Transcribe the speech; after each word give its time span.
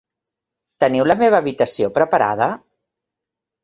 Teniu 0.85 1.05
la 1.11 1.17
meva 1.21 1.43
habitació 1.43 1.93
preparada? 2.01 2.53